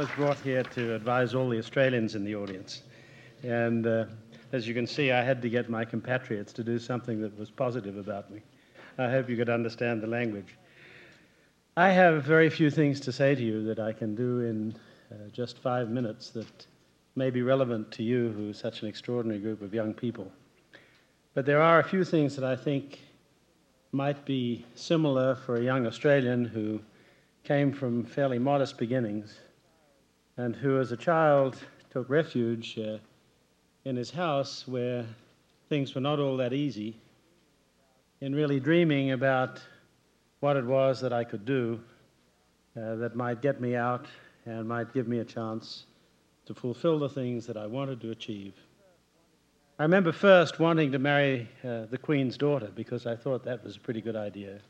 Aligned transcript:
was 0.00 0.08
brought 0.16 0.38
here 0.38 0.62
to 0.62 0.94
advise 0.94 1.34
all 1.34 1.50
the 1.50 1.58
Australians 1.58 2.14
in 2.14 2.24
the 2.24 2.34
audience. 2.34 2.84
And 3.42 3.86
uh, 3.86 4.06
as 4.50 4.66
you 4.66 4.72
can 4.72 4.86
see, 4.86 5.12
I 5.12 5.22
had 5.22 5.42
to 5.42 5.50
get 5.50 5.68
my 5.68 5.84
compatriots 5.84 6.54
to 6.54 6.64
do 6.64 6.78
something 6.78 7.20
that 7.20 7.38
was 7.38 7.50
positive 7.50 7.98
about 7.98 8.30
me. 8.30 8.40
I 8.96 9.10
hope 9.10 9.28
you 9.28 9.36
could 9.36 9.50
understand 9.50 10.00
the 10.00 10.06
language. 10.06 10.56
I 11.76 11.90
have 11.90 12.24
very 12.24 12.48
few 12.48 12.70
things 12.70 12.98
to 13.00 13.12
say 13.12 13.34
to 13.34 13.42
you 13.42 13.62
that 13.64 13.78
I 13.78 13.92
can 13.92 14.14
do 14.14 14.40
in 14.40 14.74
uh, 15.12 15.28
just 15.34 15.58
five 15.58 15.90
minutes 15.90 16.30
that 16.30 16.66
may 17.14 17.28
be 17.28 17.42
relevant 17.42 17.92
to 17.92 18.02
you, 18.02 18.30
who 18.30 18.48
is 18.48 18.58
such 18.58 18.80
an 18.80 18.88
extraordinary 18.88 19.38
group 19.38 19.60
of 19.60 19.74
young 19.74 19.92
people. 19.92 20.32
But 21.34 21.44
there 21.44 21.60
are 21.60 21.78
a 21.78 21.84
few 21.84 22.04
things 22.04 22.34
that 22.36 22.44
I 22.44 22.56
think 22.56 23.00
might 23.92 24.24
be 24.24 24.64
similar 24.76 25.34
for 25.34 25.56
a 25.56 25.62
young 25.62 25.86
Australian 25.86 26.46
who 26.46 26.80
came 27.44 27.70
from 27.70 28.02
fairly 28.02 28.38
modest 28.38 28.78
beginnings 28.78 29.40
and 30.40 30.56
who, 30.56 30.80
as 30.80 30.90
a 30.90 30.96
child, 30.96 31.58
took 31.90 32.08
refuge 32.08 32.78
uh, 32.78 32.96
in 33.84 33.94
his 33.94 34.10
house 34.10 34.66
where 34.66 35.04
things 35.68 35.94
were 35.94 36.00
not 36.00 36.18
all 36.18 36.38
that 36.38 36.54
easy, 36.54 36.96
in 38.22 38.34
really 38.34 38.58
dreaming 38.58 39.10
about 39.10 39.60
what 40.40 40.56
it 40.56 40.64
was 40.64 40.98
that 41.02 41.12
I 41.12 41.24
could 41.24 41.44
do 41.44 41.78
uh, 42.74 42.94
that 42.96 43.14
might 43.14 43.42
get 43.42 43.60
me 43.60 43.76
out 43.76 44.06
and 44.46 44.66
might 44.66 44.94
give 44.94 45.06
me 45.06 45.18
a 45.18 45.24
chance 45.24 45.84
to 46.46 46.54
fulfill 46.54 46.98
the 46.98 47.08
things 47.10 47.46
that 47.46 47.58
I 47.58 47.66
wanted 47.66 48.00
to 48.00 48.10
achieve. 48.10 48.54
I 49.78 49.82
remember 49.82 50.10
first 50.10 50.58
wanting 50.58 50.90
to 50.92 50.98
marry 50.98 51.50
uh, 51.62 51.84
the 51.90 51.98
Queen's 51.98 52.38
daughter 52.38 52.70
because 52.74 53.06
I 53.06 53.14
thought 53.14 53.44
that 53.44 53.62
was 53.62 53.76
a 53.76 53.80
pretty 53.80 54.00
good 54.00 54.16
idea. 54.16 54.60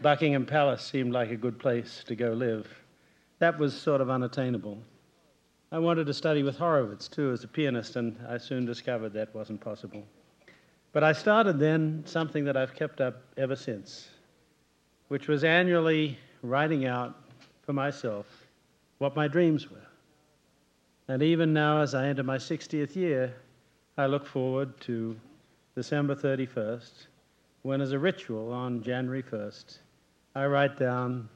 Buckingham 0.00 0.46
Palace 0.46 0.82
seemed 0.82 1.12
like 1.12 1.32
a 1.32 1.36
good 1.36 1.58
place 1.58 2.04
to 2.06 2.14
go 2.14 2.32
live. 2.32 2.68
That 3.40 3.58
was 3.58 3.74
sort 3.74 4.00
of 4.00 4.08
unattainable. 4.08 4.78
I 5.72 5.78
wanted 5.78 6.06
to 6.08 6.12
study 6.12 6.42
with 6.42 6.58
Horowitz 6.58 7.08
too 7.08 7.30
as 7.30 7.44
a 7.44 7.48
pianist, 7.48 7.96
and 7.96 8.14
I 8.28 8.36
soon 8.36 8.66
discovered 8.66 9.14
that 9.14 9.34
wasn't 9.34 9.62
possible. 9.62 10.04
But 10.92 11.02
I 11.02 11.12
started 11.12 11.58
then 11.58 12.02
something 12.04 12.44
that 12.44 12.58
I've 12.58 12.74
kept 12.74 13.00
up 13.00 13.22
ever 13.38 13.56
since, 13.56 14.10
which 15.08 15.28
was 15.28 15.44
annually 15.44 16.18
writing 16.42 16.84
out 16.84 17.16
for 17.62 17.72
myself 17.72 18.26
what 18.98 19.16
my 19.16 19.26
dreams 19.26 19.70
were. 19.70 19.86
And 21.08 21.22
even 21.22 21.54
now, 21.54 21.80
as 21.80 21.94
I 21.94 22.06
enter 22.06 22.22
my 22.22 22.36
60th 22.36 22.94
year, 22.94 23.34
I 23.96 24.04
look 24.04 24.26
forward 24.26 24.78
to 24.82 25.18
December 25.74 26.14
31st, 26.14 27.06
when, 27.62 27.80
as 27.80 27.92
a 27.92 27.98
ritual 27.98 28.52
on 28.52 28.82
January 28.82 29.22
1st, 29.22 29.78
I 30.34 30.44
write 30.44 30.78
down 30.78 31.30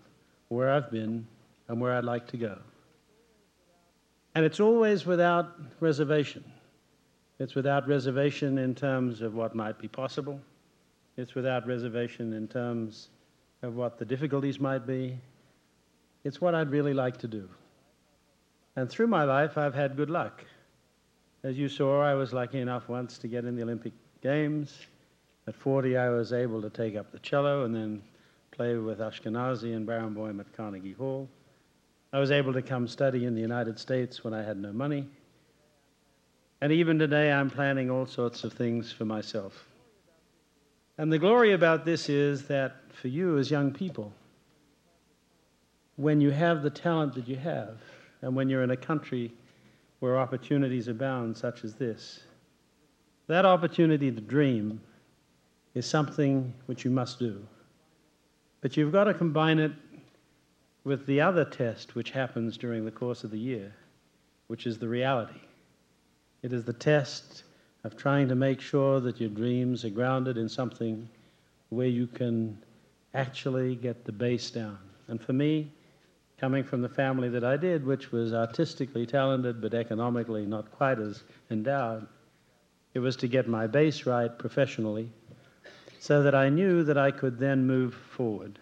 where 0.49 0.71
I've 0.71 0.91
been 0.91 1.27
and 1.69 1.81
where 1.81 1.95
I'd 1.95 2.05
like 2.05 2.27
to 2.29 2.37
go. 2.37 2.59
And 4.37 4.45
it's 4.45 4.61
always 4.61 5.07
without 5.07 5.59
reservation. 5.81 6.45
It's 7.39 7.55
without 7.55 7.89
reservation 7.89 8.59
in 8.59 8.75
terms 8.75 9.23
of 9.23 9.35
what 9.35 9.55
might 9.55 9.79
be 9.79 9.89
possible. 9.89 10.39
It's 11.17 11.35
without 11.35 11.67
reservation 11.67 12.35
in 12.35 12.47
terms 12.47 13.09
of 13.63 13.77
what 13.77 13.99
the 13.99 14.05
difficulties 14.05 14.61
might 14.61 14.87
be. 14.87 15.19
It's 16.23 16.39
what 16.39 16.55
I'd 16.55 16.71
really 16.71 16.93
like 16.93 17.17
to 17.21 17.27
do. 17.27 17.49
And 18.77 18.91
through 18.91 19.07
my 19.07 19.25
life, 19.25 19.57
I've 19.57 19.75
had 19.75 19.97
good 19.97 20.11
luck. 20.11 20.45
As 21.43 21.57
you 21.57 21.71
saw, 21.71 22.03
I 22.03 22.13
was 22.13 22.35
lucky 22.35 22.61
enough 22.61 22.91
once 22.91 23.17
to 23.17 23.29
get 23.29 23.47
in 23.47 23.57
the 23.57 23.63
Olympic 23.63 23.95
Games. 24.23 24.81
At 25.47 25.57
40, 25.57 25.97
I 25.97 26.11
was 26.11 26.35
able 26.35 26.61
to 26.61 26.69
take 26.69 26.95
up 26.95 27.11
the 27.11 27.21
cello 27.21 27.65
and 27.65 27.75
then 27.75 28.03
play 28.51 28.77
with 28.77 28.99
Ashkenazy 28.99 29.75
and 29.75 29.89
Barenboim 29.89 30.41
at 30.41 30.55
Carnegie 30.55 30.93
Hall. 30.93 31.27
I 32.13 32.19
was 32.19 32.31
able 32.31 32.53
to 32.53 32.63
come 32.63 32.87
study 32.87 33.25
in 33.25 33.35
the 33.35 33.41
United 33.41 33.79
States 33.79 34.23
when 34.23 34.33
I 34.33 34.43
had 34.43 34.57
no 34.57 34.73
money. 34.73 35.07
And 36.61 36.73
even 36.73 36.99
today, 36.99 37.31
I'm 37.31 37.51
planning 37.51 37.91
all 37.91 38.07
sorts 38.07 38.45
of 38.45 38.53
things 38.53 38.93
for 38.93 39.05
myself. 39.05 39.67
And 40.99 41.13
the 41.13 41.19
glory 41.19 41.53
about 41.53 41.85
this 41.85 42.09
is 42.09 42.47
that 42.49 42.77
for 42.93 43.09
you 43.09 43.39
as 43.39 43.51
young 43.51 43.73
people, 43.73 44.13
when 45.97 46.21
you 46.21 46.31
have 46.31 46.63
the 46.63 46.71
talent 46.71 47.15
that 47.15 47.29
you 47.29 47.37
have, 47.37 47.79
and 48.23 48.35
when 48.35 48.49
you're 48.49 48.63
in 48.63 48.71
a 48.71 48.77
country 48.77 49.33
where 50.01 50.19
opportunities 50.19 50.89
abound, 50.89 51.37
such 51.37 51.65
as 51.65 51.75
this, 51.75 52.21
that 53.27 53.45
opportunity 53.45 54.11
to 54.11 54.21
dream 54.21 54.81
is 55.75 55.87
something 55.87 56.53
which 56.67 56.85
you 56.85 56.91
must 56.91 57.19
do. 57.19 57.47
But 58.61 58.77
you've 58.77 58.93
got 58.93 59.05
to 59.05 59.15
combine 59.15 59.59
it 59.59 59.73
with 60.87 61.05
the 61.07 61.21
other 61.21 61.45
test 61.45 61.97
which 61.97 62.13
happens 62.13 62.57
during 62.57 62.85
the 62.85 62.93
course 62.93 63.25
of 63.25 63.33
the 63.33 63.39
year, 63.39 63.75
which 64.47 64.69
is 64.69 64.79
the 64.79 64.89
reality. 64.89 65.41
It 66.43 66.53
is 66.53 66.63
the 66.63 66.73
test 66.73 67.43
of 67.83 67.97
trying 67.97 68.29
to 68.29 68.37
make 68.37 68.61
sure 68.61 69.01
that 69.01 69.21
your 69.21 69.31
dreams 69.31 69.85
are 69.85 69.91
grounded 69.91 70.39
in 70.39 70.49
something 70.49 71.09
where 71.71 71.89
you 71.89 72.07
can 72.07 72.57
actually 73.15 73.75
get 73.75 74.05
the 74.05 74.13
base 74.13 74.49
down. 74.53 74.79
And 75.09 75.21
for 75.21 75.33
me, 75.33 75.73
coming 76.39 76.63
from 76.63 76.83
the 76.83 76.89
family 76.89 77.31
that 77.31 77.43
I 77.43 77.57
did, 77.57 77.85
which 77.85 78.13
was 78.13 78.33
artistically 78.33 79.07
talented 79.07 79.61
but 79.61 79.75
economically 79.75 80.47
not 80.47 80.71
quite 80.71 81.01
as 81.01 81.25
endowed, 81.51 82.07
it 82.95 83.01
was 83.01 83.17
to 83.17 83.27
get 83.27 83.49
my 83.49 83.67
base 83.67 84.07
right 84.07 84.39
professionally 84.39 85.11
so 85.99 86.23
that 86.23 86.37
I 86.37 86.49
knew 86.49 86.85
that 86.85 86.97
I 86.97 87.11
could 87.11 87.41
then 87.41 87.67
move 87.67 87.93
forward. 87.93 88.61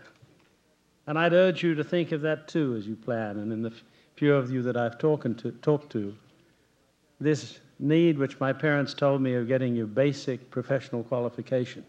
And 1.06 1.18
I'd 1.18 1.32
urge 1.32 1.62
you 1.62 1.74
to 1.74 1.84
think 1.84 2.12
of 2.12 2.22
that 2.22 2.48
too 2.48 2.76
as 2.76 2.86
you 2.86 2.96
plan. 2.96 3.38
And 3.38 3.52
in 3.52 3.62
the 3.62 3.72
few 4.16 4.34
of 4.34 4.50
you 4.50 4.62
that 4.62 4.76
I've 4.76 4.98
talked 4.98 5.38
to, 5.38 5.52
talked 5.52 5.90
to, 5.92 6.14
this 7.20 7.58
need 7.78 8.18
which 8.18 8.40
my 8.40 8.52
parents 8.52 8.94
told 8.94 9.20
me 9.20 9.34
of 9.34 9.48
getting 9.48 9.74
your 9.74 9.86
basic 9.86 10.50
professional 10.50 11.02
qualification 11.02 11.84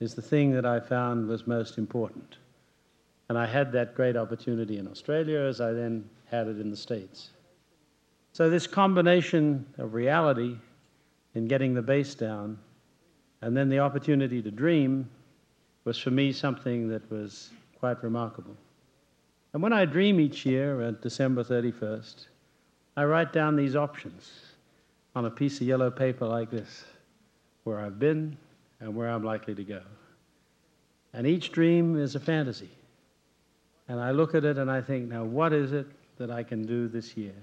is 0.00 0.14
the 0.14 0.22
thing 0.22 0.52
that 0.52 0.66
I 0.66 0.80
found 0.80 1.28
was 1.28 1.46
most 1.46 1.78
important. 1.78 2.38
And 3.28 3.38
I 3.38 3.46
had 3.46 3.72
that 3.72 3.94
great 3.94 4.16
opportunity 4.16 4.78
in 4.78 4.88
Australia 4.88 5.40
as 5.40 5.60
I 5.60 5.72
then 5.72 6.08
had 6.26 6.46
it 6.46 6.60
in 6.60 6.70
the 6.70 6.76
States. 6.76 7.30
So, 8.32 8.50
this 8.50 8.66
combination 8.66 9.64
of 9.78 9.94
reality 9.94 10.56
in 11.34 11.46
getting 11.46 11.74
the 11.74 11.82
base 11.82 12.14
down 12.14 12.58
and 13.40 13.56
then 13.56 13.68
the 13.68 13.78
opportunity 13.78 14.42
to 14.42 14.50
dream 14.50 15.08
was 15.84 15.98
for 15.98 16.10
me 16.10 16.32
something 16.32 16.88
that 16.88 17.08
was 17.10 17.50
quite 17.84 18.02
remarkable. 18.02 18.56
And 19.52 19.62
when 19.62 19.74
I 19.74 19.84
dream 19.84 20.18
each 20.18 20.46
year 20.46 20.80
at 20.80 21.02
December 21.02 21.44
31st, 21.44 22.28
I 22.96 23.04
write 23.04 23.30
down 23.30 23.56
these 23.56 23.76
options 23.76 24.30
on 25.14 25.26
a 25.26 25.30
piece 25.30 25.60
of 25.60 25.66
yellow 25.66 25.90
paper 25.90 26.24
like 26.26 26.50
this 26.50 26.86
where 27.64 27.78
I've 27.78 27.98
been 27.98 28.38
and 28.80 28.96
where 28.96 29.10
I'm 29.10 29.22
likely 29.22 29.54
to 29.56 29.64
go. 29.64 29.82
And 31.12 31.26
each 31.26 31.52
dream 31.52 31.98
is 32.00 32.14
a 32.14 32.20
fantasy. 32.20 32.70
And 33.88 34.00
I 34.00 34.12
look 34.12 34.34
at 34.34 34.46
it 34.46 34.56
and 34.56 34.70
I 34.70 34.80
think, 34.80 35.10
now, 35.10 35.24
what 35.24 35.52
is 35.52 35.74
it 35.74 35.86
that 36.16 36.30
I 36.30 36.42
can 36.42 36.64
do 36.64 36.88
this 36.88 37.18
year? 37.18 37.36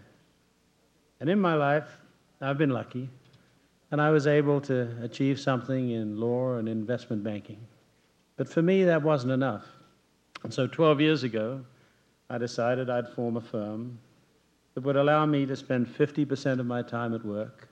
And 1.20 1.30
in 1.30 1.40
my 1.40 1.54
life, 1.54 2.00
I've 2.42 2.58
been 2.58 2.72
lucky 2.72 3.08
and 3.92 4.02
I 4.02 4.10
was 4.10 4.26
able 4.26 4.60
to 4.62 4.90
achieve 5.04 5.40
something 5.40 5.92
in 5.92 6.20
law 6.20 6.56
and 6.56 6.68
investment 6.68 7.24
banking. 7.24 7.60
But 8.38 8.50
for 8.50 8.64
me, 8.64 8.86
that 8.86 9.04
wasn't 9.04 9.34
enough. 9.34 9.66
And 10.44 10.54
so 10.54 10.68
12 10.68 11.02
years 11.02 11.24
ago, 11.24 11.64
I 12.30 12.38
decided 12.38 12.90
I'd 12.90 13.10
form 13.10 13.38
a 13.38 13.42
firm 13.42 14.00
that 14.74 14.82
would 14.82 14.96
allow 14.96 15.26
me 15.26 15.46
to 15.46 15.56
spend 15.56 15.88
50% 15.88 16.60
of 16.60 16.66
my 16.66 16.82
time 16.82 17.14
at 17.14 17.24
work 17.26 17.68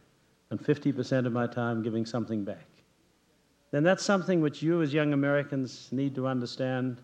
and 0.52 0.60
50% 0.60 1.26
of 1.26 1.32
my 1.32 1.48
time 1.48 1.82
giving 1.82 2.06
something 2.06 2.44
back. 2.44 2.68
Then 3.72 3.84
that's 3.84 4.04
something 4.04 4.42
which 4.42 4.62
you, 4.62 4.82
as 4.82 4.94
young 4.94 5.14
Americans, 5.14 5.90
need 5.92 6.16
to 6.16 6.28
understand 6.28 6.98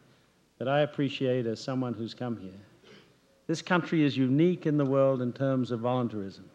that 0.57 0.67
I 0.67 0.81
appreciate 0.81 1.45
as 1.45 1.59
someone 1.59 1.93
who's 1.93 2.13
come 2.13 2.37
here. 2.37 2.59
This 3.47 3.61
country 3.61 4.03
is 4.03 4.17
unique 4.17 4.65
in 4.65 4.77
the 4.77 4.85
world 4.85 5.21
in 5.21 5.31
terms 5.31 5.71
of 5.71 5.79
voluntarism. 5.79 6.49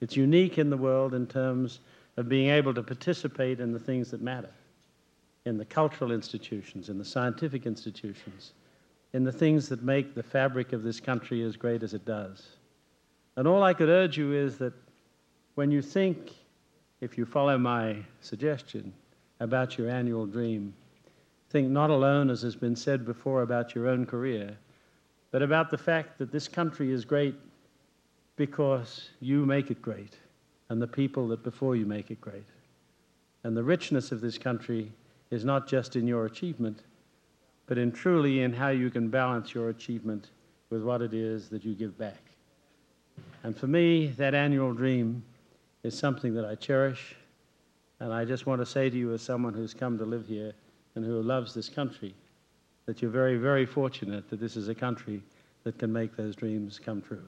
It's 0.00 0.16
unique 0.16 0.58
in 0.58 0.68
the 0.68 0.76
world 0.76 1.14
in 1.14 1.26
terms 1.26 1.80
of 2.16 2.28
being 2.28 2.50
able 2.50 2.74
to 2.74 2.82
participate 2.82 3.60
in 3.60 3.72
the 3.72 3.78
things 3.78 4.10
that 4.10 4.20
matter 4.20 4.50
in 5.46 5.56
the 5.56 5.64
cultural 5.64 6.12
institutions, 6.12 6.88
in 6.88 6.98
the 6.98 7.04
scientific 7.04 7.66
institutions, 7.66 8.52
in 9.12 9.24
the 9.24 9.32
things 9.32 9.68
that 9.68 9.82
make 9.82 10.14
the 10.14 10.22
fabric 10.22 10.72
of 10.72 10.82
this 10.82 11.00
country 11.00 11.42
as 11.42 11.56
great 11.56 11.82
as 11.82 11.94
it 11.94 12.04
does. 12.04 12.48
And 13.36 13.46
all 13.46 13.62
I 13.62 13.72
could 13.72 13.88
urge 13.88 14.18
you 14.18 14.32
is 14.34 14.58
that 14.58 14.74
when 15.54 15.70
you 15.70 15.80
think, 15.80 16.32
if 17.00 17.16
you 17.16 17.24
follow 17.24 17.56
my 17.56 17.96
suggestion, 18.20 18.92
about 19.40 19.78
your 19.78 19.88
annual 19.88 20.26
dream, 20.26 20.74
think 21.50 21.68
not 21.68 21.90
alone, 21.90 22.28
as 22.28 22.42
has 22.42 22.56
been 22.56 22.76
said 22.76 23.04
before, 23.04 23.42
about 23.42 23.74
your 23.74 23.86
own 23.88 24.04
career, 24.04 24.56
but 25.30 25.42
about 25.42 25.70
the 25.70 25.78
fact 25.78 26.18
that 26.18 26.32
this 26.32 26.48
country 26.48 26.90
is 26.90 27.04
great 27.04 27.34
because 28.36 29.10
you 29.20 29.46
make 29.46 29.70
it 29.70 29.80
great 29.80 30.18
and 30.70 30.82
the 30.82 30.86
people 30.86 31.28
that 31.28 31.42
before 31.42 31.76
you 31.76 31.86
make 31.86 32.10
it 32.10 32.20
great. 32.20 32.46
And 33.44 33.56
the 33.56 33.62
richness 33.62 34.10
of 34.10 34.20
this 34.20 34.38
country 34.38 34.90
is 35.30 35.44
not 35.44 35.66
just 35.66 35.96
in 35.96 36.06
your 36.06 36.26
achievement, 36.26 36.82
but 37.66 37.78
in 37.78 37.92
truly 37.92 38.42
in 38.42 38.52
how 38.52 38.68
you 38.68 38.90
can 38.90 39.08
balance 39.08 39.54
your 39.54 39.70
achievement 39.70 40.30
with 40.70 40.82
what 40.82 41.02
it 41.02 41.14
is 41.14 41.48
that 41.48 41.64
you 41.64 41.74
give 41.74 41.96
back. 41.98 42.22
And 43.42 43.56
for 43.56 43.66
me, 43.66 44.08
that 44.18 44.34
annual 44.34 44.72
dream 44.72 45.24
is 45.82 45.96
something 45.96 46.34
that 46.34 46.44
I 46.44 46.54
cherish. 46.54 47.16
And 48.00 48.12
I 48.12 48.24
just 48.24 48.46
want 48.46 48.60
to 48.60 48.66
say 48.66 48.90
to 48.90 48.96
you, 48.96 49.12
as 49.14 49.22
someone 49.22 49.54
who's 49.54 49.72
come 49.72 49.96
to 49.98 50.04
live 50.04 50.26
here 50.26 50.52
and 50.94 51.04
who 51.04 51.22
loves 51.22 51.54
this 51.54 51.68
country, 51.68 52.14
that 52.86 53.00
you're 53.02 53.10
very, 53.10 53.36
very 53.36 53.66
fortunate 53.66 54.28
that 54.30 54.40
this 54.40 54.56
is 54.56 54.68
a 54.68 54.74
country 54.74 55.22
that 55.64 55.78
can 55.78 55.92
make 55.92 56.16
those 56.16 56.36
dreams 56.36 56.78
come 56.78 57.02
true. 57.02 57.26